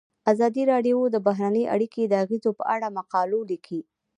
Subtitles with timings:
[0.31, 3.81] ازادي راډیو د بهرنۍ اړیکې د اغیزو په اړه مقالو لیکلي.